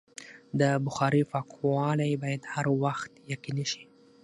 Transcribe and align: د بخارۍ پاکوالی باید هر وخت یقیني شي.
د 0.59 0.61
بخارۍ 0.85 1.23
پاکوالی 1.31 2.13
باید 2.21 2.43
هر 2.53 2.65
وخت 2.83 3.11
یقیني 3.33 3.65
شي. 3.71 3.83